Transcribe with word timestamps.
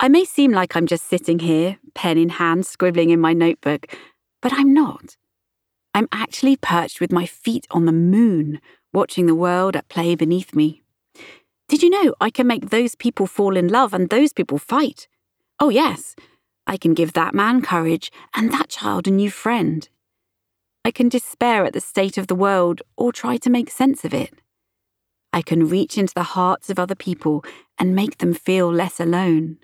I 0.00 0.08
may 0.08 0.24
seem 0.24 0.52
like 0.52 0.76
I'm 0.76 0.86
just 0.86 1.06
sitting 1.06 1.40
here, 1.40 1.78
pen 1.94 2.18
in 2.18 2.28
hand, 2.28 2.64
scribbling 2.66 3.10
in 3.10 3.20
my 3.20 3.32
notebook, 3.32 3.86
but 4.40 4.52
I'm 4.52 4.72
not. 4.72 5.16
I'm 5.92 6.06
actually 6.12 6.56
perched 6.56 7.00
with 7.00 7.10
my 7.10 7.26
feet 7.26 7.66
on 7.72 7.84
the 7.84 7.92
moon, 7.92 8.60
watching 8.92 9.26
the 9.26 9.34
world 9.34 9.74
at 9.74 9.88
play 9.88 10.14
beneath 10.14 10.54
me. 10.54 10.82
Did 11.68 11.82
you 11.82 11.90
know 11.90 12.14
I 12.20 12.30
can 12.30 12.46
make 12.46 12.70
those 12.70 12.94
people 12.94 13.26
fall 13.26 13.56
in 13.56 13.66
love 13.66 13.92
and 13.92 14.08
those 14.08 14.32
people 14.32 14.58
fight? 14.58 15.08
Oh, 15.58 15.68
yes. 15.68 16.14
I 16.64 16.76
can 16.76 16.94
give 16.94 17.14
that 17.14 17.34
man 17.34 17.60
courage 17.60 18.12
and 18.34 18.52
that 18.52 18.68
child 18.68 19.08
a 19.08 19.10
new 19.10 19.32
friend. 19.32 19.88
I 20.84 20.92
can 20.92 21.08
despair 21.08 21.64
at 21.64 21.72
the 21.72 21.80
state 21.80 22.16
of 22.16 22.28
the 22.28 22.36
world 22.36 22.82
or 22.96 23.12
try 23.12 23.36
to 23.38 23.50
make 23.50 23.68
sense 23.68 24.04
of 24.04 24.14
it. 24.14 24.32
I 25.32 25.42
can 25.42 25.68
reach 25.68 25.98
into 25.98 26.14
the 26.14 26.22
hearts 26.22 26.70
of 26.70 26.78
other 26.78 26.94
people 26.94 27.44
and 27.78 27.96
make 27.96 28.18
them 28.18 28.32
feel 28.32 28.72
less 28.72 29.00
alone. 29.00 29.58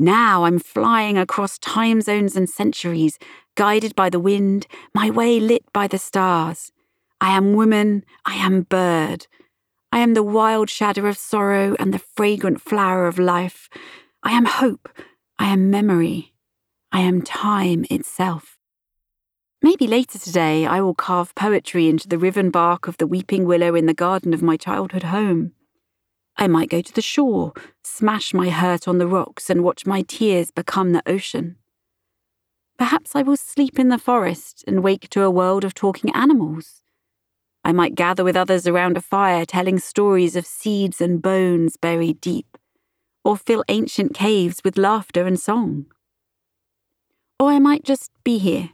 Now 0.00 0.44
I'm 0.44 0.60
flying 0.60 1.18
across 1.18 1.58
time 1.58 2.00
zones 2.00 2.36
and 2.36 2.48
centuries, 2.48 3.18
guided 3.56 3.96
by 3.96 4.08
the 4.08 4.20
wind, 4.20 4.68
my 4.94 5.10
way 5.10 5.40
lit 5.40 5.64
by 5.72 5.88
the 5.88 5.98
stars. 5.98 6.70
I 7.20 7.36
am 7.36 7.54
woman, 7.54 8.04
I 8.24 8.36
am 8.36 8.62
bird. 8.62 9.26
I 9.90 9.98
am 9.98 10.14
the 10.14 10.22
wild 10.22 10.70
shadow 10.70 11.06
of 11.06 11.18
sorrow 11.18 11.74
and 11.80 11.92
the 11.92 11.98
fragrant 11.98 12.60
flower 12.60 13.08
of 13.08 13.18
life. 13.18 13.68
I 14.22 14.32
am 14.32 14.44
hope, 14.44 14.88
I 15.36 15.46
am 15.46 15.68
memory, 15.68 16.32
I 16.92 17.00
am 17.00 17.22
time 17.22 17.84
itself. 17.90 18.56
Maybe 19.62 19.88
later 19.88 20.20
today 20.20 20.64
I 20.64 20.80
will 20.80 20.94
carve 20.94 21.34
poetry 21.34 21.88
into 21.88 22.06
the 22.06 22.18
riven 22.18 22.50
bark 22.50 22.86
of 22.86 22.98
the 22.98 23.06
weeping 23.08 23.46
willow 23.46 23.74
in 23.74 23.86
the 23.86 23.94
garden 23.94 24.32
of 24.32 24.42
my 24.42 24.56
childhood 24.56 25.04
home. 25.04 25.54
I 26.40 26.46
might 26.46 26.70
go 26.70 26.80
to 26.80 26.94
the 26.94 27.02
shore, 27.02 27.52
smash 27.82 28.32
my 28.32 28.48
hurt 28.48 28.86
on 28.86 28.98
the 28.98 29.08
rocks, 29.08 29.50
and 29.50 29.64
watch 29.64 29.84
my 29.84 30.02
tears 30.02 30.52
become 30.52 30.92
the 30.92 31.02
ocean. 31.04 31.56
Perhaps 32.78 33.16
I 33.16 33.22
will 33.22 33.36
sleep 33.36 33.76
in 33.76 33.88
the 33.88 33.98
forest 33.98 34.62
and 34.68 34.84
wake 34.84 35.10
to 35.10 35.24
a 35.24 35.30
world 35.30 35.64
of 35.64 35.74
talking 35.74 36.14
animals. 36.14 36.80
I 37.64 37.72
might 37.72 37.96
gather 37.96 38.22
with 38.22 38.36
others 38.36 38.68
around 38.68 38.96
a 38.96 39.00
fire 39.00 39.44
telling 39.44 39.80
stories 39.80 40.36
of 40.36 40.46
seeds 40.46 41.00
and 41.00 41.20
bones 41.20 41.76
buried 41.76 42.20
deep, 42.20 42.56
or 43.24 43.36
fill 43.36 43.64
ancient 43.68 44.14
caves 44.14 44.60
with 44.62 44.78
laughter 44.78 45.26
and 45.26 45.40
song. 45.40 45.86
Or 47.40 47.50
I 47.50 47.58
might 47.58 47.82
just 47.82 48.12
be 48.22 48.38
here, 48.38 48.70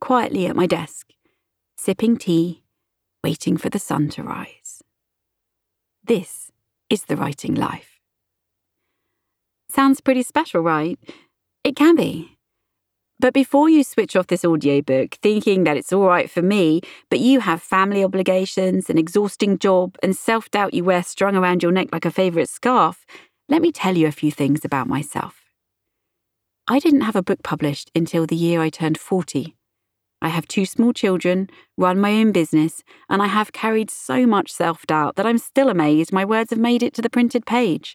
quietly 0.00 0.46
at 0.46 0.56
my 0.56 0.66
desk, 0.66 1.10
sipping 1.76 2.16
tea, 2.16 2.64
waiting 3.22 3.56
for 3.56 3.70
the 3.70 3.78
sun 3.78 4.08
to 4.10 4.24
rise. 4.24 4.82
This 6.02 6.43
is 6.90 7.04
the 7.04 7.16
writing 7.16 7.54
life. 7.54 7.98
Sounds 9.68 10.00
pretty 10.00 10.22
special, 10.22 10.60
right? 10.60 10.98
It 11.64 11.76
can 11.76 11.96
be. 11.96 12.34
But 13.20 13.32
before 13.32 13.68
you 13.68 13.84
switch 13.84 14.16
off 14.16 14.26
this 14.26 14.44
audiobook 14.44 15.14
thinking 15.22 15.64
that 15.64 15.76
it's 15.76 15.92
all 15.92 16.06
right 16.06 16.30
for 16.30 16.42
me, 16.42 16.80
but 17.10 17.20
you 17.20 17.40
have 17.40 17.62
family 17.62 18.04
obligations, 18.04 18.90
an 18.90 18.98
exhausting 18.98 19.58
job, 19.58 19.96
and 20.02 20.16
self 20.16 20.50
doubt 20.50 20.74
you 20.74 20.84
wear 20.84 21.02
strung 21.02 21.36
around 21.36 21.62
your 21.62 21.72
neck 21.72 21.88
like 21.92 22.04
a 22.04 22.10
favourite 22.10 22.48
scarf, 22.48 23.06
let 23.48 23.62
me 23.62 23.72
tell 23.72 23.96
you 23.96 24.06
a 24.06 24.12
few 24.12 24.30
things 24.30 24.64
about 24.64 24.88
myself. 24.88 25.40
I 26.66 26.78
didn't 26.78 27.02
have 27.02 27.16
a 27.16 27.22
book 27.22 27.42
published 27.42 27.90
until 27.94 28.26
the 28.26 28.36
year 28.36 28.60
I 28.60 28.70
turned 28.70 28.98
40, 28.98 29.54
I 30.24 30.28
have 30.28 30.48
two 30.48 30.64
small 30.64 30.94
children, 30.94 31.50
run 31.76 32.00
my 32.00 32.12
own 32.12 32.32
business, 32.32 32.82
and 33.10 33.20
I 33.20 33.26
have 33.26 33.52
carried 33.52 33.90
so 33.90 34.26
much 34.26 34.50
self 34.50 34.86
doubt 34.86 35.16
that 35.16 35.26
I'm 35.26 35.36
still 35.36 35.68
amazed 35.68 36.14
my 36.14 36.24
words 36.24 36.48
have 36.48 36.58
made 36.58 36.82
it 36.82 36.94
to 36.94 37.02
the 37.02 37.10
printed 37.10 37.44
page. 37.44 37.94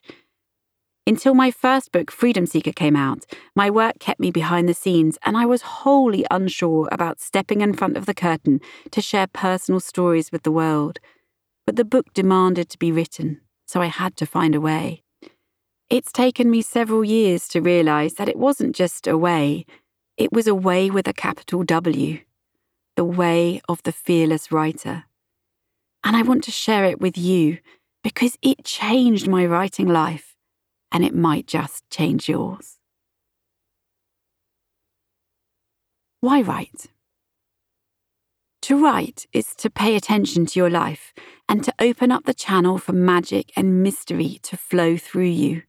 Until 1.08 1.34
my 1.34 1.50
first 1.50 1.90
book, 1.90 2.08
Freedom 2.12 2.46
Seeker, 2.46 2.70
came 2.70 2.94
out, 2.94 3.26
my 3.56 3.68
work 3.68 3.98
kept 3.98 4.20
me 4.20 4.30
behind 4.30 4.68
the 4.68 4.74
scenes, 4.74 5.18
and 5.24 5.36
I 5.36 5.44
was 5.44 5.62
wholly 5.62 6.24
unsure 6.30 6.88
about 6.92 7.18
stepping 7.20 7.62
in 7.62 7.72
front 7.72 7.96
of 7.96 8.06
the 8.06 8.14
curtain 8.14 8.60
to 8.92 9.02
share 9.02 9.26
personal 9.26 9.80
stories 9.80 10.30
with 10.30 10.44
the 10.44 10.52
world. 10.52 11.00
But 11.66 11.74
the 11.74 11.84
book 11.84 12.14
demanded 12.14 12.70
to 12.70 12.78
be 12.78 12.92
written, 12.92 13.40
so 13.66 13.82
I 13.82 13.86
had 13.86 14.16
to 14.18 14.24
find 14.24 14.54
a 14.54 14.60
way. 14.60 15.02
It's 15.88 16.12
taken 16.12 16.48
me 16.48 16.62
several 16.62 17.04
years 17.04 17.48
to 17.48 17.60
realise 17.60 18.14
that 18.14 18.28
it 18.28 18.38
wasn't 18.38 18.76
just 18.76 19.08
a 19.08 19.18
way, 19.18 19.66
it 20.20 20.34
was 20.34 20.46
a 20.46 20.54
way 20.54 20.90
with 20.90 21.08
a 21.08 21.14
capital 21.14 21.64
W, 21.64 22.18
the 23.00 23.04
way 23.06 23.62
of 23.66 23.82
the 23.84 23.92
fearless 23.92 24.52
writer. 24.52 25.04
And 26.04 26.14
I 26.14 26.20
want 26.20 26.44
to 26.44 26.50
share 26.50 26.84
it 26.84 27.00
with 27.00 27.16
you 27.16 27.56
because 28.04 28.36
it 28.42 28.62
changed 28.62 29.26
my 29.26 29.46
writing 29.46 29.88
life 29.88 30.36
and 30.92 31.02
it 31.02 31.14
might 31.14 31.46
just 31.46 31.88
change 31.88 32.28
yours. 32.28 32.76
Why 36.20 36.42
write? 36.42 36.88
To 38.68 38.84
write 38.84 39.26
is 39.32 39.54
to 39.54 39.70
pay 39.70 39.96
attention 39.96 40.44
to 40.44 40.60
your 40.60 40.68
life 40.68 41.14
and 41.48 41.64
to 41.64 41.72
open 41.78 42.12
up 42.12 42.26
the 42.26 42.34
channel 42.34 42.76
for 42.76 42.92
magic 42.92 43.50
and 43.56 43.82
mystery 43.82 44.40
to 44.42 44.58
flow 44.58 44.98
through 44.98 45.32
you. 45.44 45.62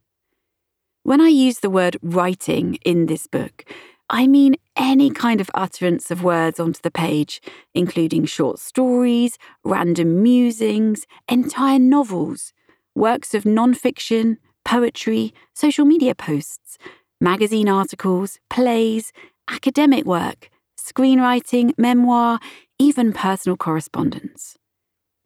When 1.03 1.21
I 1.21 1.29
use 1.29 1.59
the 1.59 1.69
word 1.69 1.95
writing 2.01 2.75
in 2.83 3.05
this 3.05 3.25
book, 3.25 3.63
I 4.13 4.27
mean 4.27 4.57
any 4.75 5.09
kind 5.09 5.39
of 5.39 5.49
utterance 5.53 6.11
of 6.11 6.21
words 6.21 6.59
onto 6.59 6.81
the 6.81 6.91
page, 6.91 7.41
including 7.73 8.25
short 8.25 8.59
stories, 8.59 9.37
random 9.63 10.21
musings, 10.21 11.07
entire 11.29 11.79
novels, 11.79 12.51
works 12.93 13.33
of 13.33 13.45
non 13.45 13.73
fiction, 13.73 14.37
poetry, 14.65 15.33
social 15.53 15.85
media 15.85 16.13
posts, 16.13 16.77
magazine 17.21 17.69
articles, 17.69 18.37
plays, 18.49 19.13
academic 19.49 20.03
work, 20.03 20.49
screenwriting, 20.77 21.71
memoir, 21.77 22.37
even 22.77 23.13
personal 23.13 23.55
correspondence. 23.55 24.57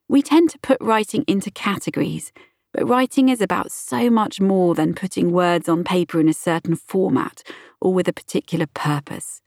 We 0.07 0.21
tend 0.21 0.51
to 0.51 0.59
put 0.59 0.77
writing 0.79 1.23
into 1.27 1.49
categories, 1.49 2.31
but 2.71 2.87
writing 2.87 3.29
is 3.29 3.41
about 3.41 3.71
so 3.71 4.11
much 4.11 4.39
more 4.39 4.75
than 4.75 4.93
putting 4.93 5.31
words 5.31 5.67
on 5.67 5.83
paper 5.83 6.19
in 6.19 6.29
a 6.29 6.33
certain 6.33 6.75
format 6.75 7.41
or 7.81 7.93
with 7.93 8.07
a 8.07 8.13
particular 8.13 8.67
purpose. 8.67 9.41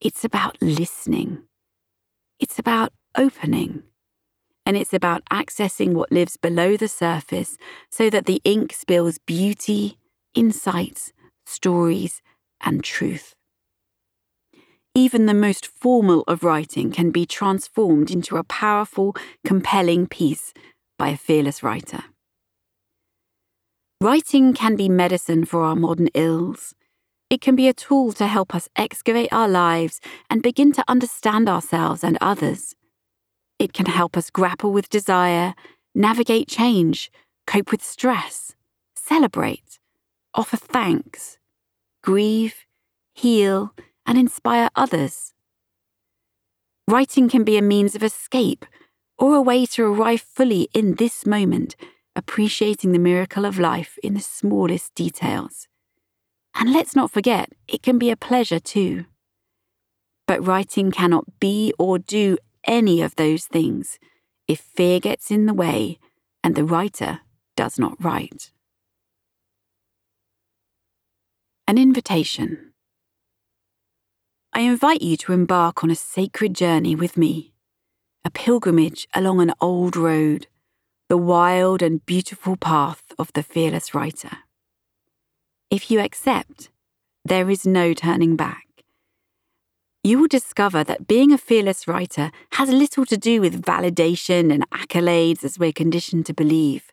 It's 0.00 0.24
about 0.24 0.56
listening. 0.60 1.44
It's 2.40 2.58
about 2.58 2.92
opening. 3.16 3.84
And 4.64 4.76
it's 4.76 4.92
about 4.92 5.24
accessing 5.26 5.92
what 5.92 6.12
lives 6.12 6.36
below 6.36 6.76
the 6.76 6.88
surface 6.88 7.56
so 7.90 8.10
that 8.10 8.26
the 8.26 8.40
ink 8.44 8.72
spills 8.72 9.18
beauty, 9.18 9.98
insights, 10.34 11.12
stories, 11.46 12.22
and 12.60 12.82
truth. 12.84 13.34
Even 14.94 15.26
the 15.26 15.34
most 15.34 15.66
formal 15.66 16.22
of 16.28 16.44
writing 16.44 16.92
can 16.92 17.10
be 17.10 17.24
transformed 17.24 18.10
into 18.10 18.36
a 18.36 18.44
powerful, 18.44 19.16
compelling 19.44 20.06
piece 20.06 20.52
by 20.98 21.08
a 21.08 21.16
fearless 21.16 21.62
writer. 21.62 22.04
Writing 24.02 24.52
can 24.52 24.76
be 24.76 24.88
medicine 24.88 25.44
for 25.44 25.62
our 25.62 25.76
modern 25.76 26.08
ills. 26.14 26.74
It 27.32 27.40
can 27.40 27.56
be 27.56 27.66
a 27.66 27.72
tool 27.72 28.12
to 28.12 28.26
help 28.26 28.54
us 28.54 28.68
excavate 28.76 29.32
our 29.32 29.48
lives 29.48 30.02
and 30.28 30.42
begin 30.42 30.70
to 30.72 30.84
understand 30.86 31.48
ourselves 31.48 32.04
and 32.04 32.18
others. 32.20 32.74
It 33.58 33.72
can 33.72 33.86
help 33.86 34.18
us 34.18 34.28
grapple 34.28 34.70
with 34.70 34.90
desire, 34.90 35.54
navigate 35.94 36.46
change, 36.46 37.10
cope 37.46 37.70
with 37.70 37.82
stress, 37.82 38.54
celebrate, 38.94 39.78
offer 40.34 40.58
thanks, 40.58 41.38
grieve, 42.02 42.66
heal, 43.14 43.72
and 44.04 44.18
inspire 44.18 44.68
others. 44.76 45.32
Writing 46.86 47.30
can 47.30 47.44
be 47.44 47.56
a 47.56 47.62
means 47.62 47.94
of 47.94 48.02
escape 48.02 48.66
or 49.16 49.36
a 49.36 49.40
way 49.40 49.64
to 49.64 49.86
arrive 49.86 50.20
fully 50.20 50.68
in 50.74 50.96
this 50.96 51.24
moment 51.24 51.76
appreciating 52.14 52.92
the 52.92 52.98
miracle 52.98 53.46
of 53.46 53.58
life 53.58 53.96
in 54.02 54.12
the 54.12 54.20
smallest 54.20 54.94
details. 54.94 55.66
And 56.54 56.72
let's 56.72 56.94
not 56.94 57.10
forget, 57.10 57.50
it 57.66 57.82
can 57.82 57.98
be 57.98 58.10
a 58.10 58.16
pleasure 58.16 58.60
too. 58.60 59.06
But 60.26 60.46
writing 60.46 60.90
cannot 60.90 61.40
be 61.40 61.72
or 61.78 61.98
do 61.98 62.38
any 62.64 63.02
of 63.02 63.16
those 63.16 63.46
things 63.46 63.98
if 64.46 64.60
fear 64.60 65.00
gets 65.00 65.30
in 65.30 65.46
the 65.46 65.54
way 65.54 65.98
and 66.44 66.54
the 66.54 66.64
writer 66.64 67.20
does 67.56 67.78
not 67.78 68.02
write. 68.02 68.50
An 71.66 71.78
invitation. 71.78 72.72
I 74.52 74.60
invite 74.60 75.02
you 75.02 75.16
to 75.18 75.32
embark 75.32 75.82
on 75.82 75.90
a 75.90 75.96
sacred 75.96 76.54
journey 76.54 76.94
with 76.94 77.16
me, 77.16 77.54
a 78.24 78.30
pilgrimage 78.30 79.08
along 79.14 79.40
an 79.40 79.54
old 79.60 79.96
road 79.96 80.46
the 81.12 81.18
wild 81.18 81.82
and 81.82 82.06
beautiful 82.06 82.56
path 82.56 83.12
of 83.18 83.30
the 83.34 83.42
fearless 83.42 83.94
writer. 83.94 84.30
If 85.72 85.90
you 85.90 86.00
accept, 86.00 86.68
there 87.24 87.48
is 87.48 87.66
no 87.66 87.94
turning 87.94 88.36
back. 88.36 88.66
You 90.04 90.18
will 90.18 90.28
discover 90.28 90.84
that 90.84 91.06
being 91.06 91.32
a 91.32 91.38
fearless 91.38 91.88
writer 91.88 92.30
has 92.58 92.68
little 92.68 93.06
to 93.06 93.16
do 93.16 93.40
with 93.40 93.62
validation 93.62 94.52
and 94.52 94.68
accolades 94.68 95.42
as 95.42 95.58
we're 95.58 95.72
conditioned 95.72 96.26
to 96.26 96.34
believe. 96.34 96.92